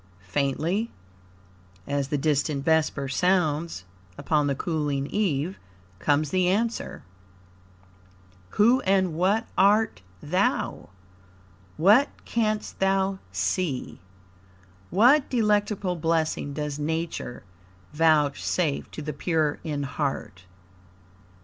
Faintly, 0.25 0.89
as 1.85 2.07
the 2.07 2.17
distant 2.17 2.65
vesper 2.65 3.07
sounds 3.07 3.83
upon 4.17 4.47
the 4.47 4.55
cooling 4.55 5.05
eve, 5.05 5.59
comes 5.99 6.31
the 6.31 6.47
answer: 6.47 7.03
"Who 8.57 8.81
and 8.81 9.13
what 9.13 9.45
art 9.59 10.01
thou? 10.19 10.89
What 11.77 12.09
canst 12.25 12.79
thou 12.79 13.19
see? 13.31 13.99
What 14.89 15.29
delectable 15.29 15.95
blessing 15.97 16.53
does 16.55 16.79
Nature 16.79 17.43
vouchsafe 17.93 18.89
to 18.89 19.03
the 19.03 19.13
pure 19.13 19.59
in 19.63 19.83
heart?" 19.83 20.45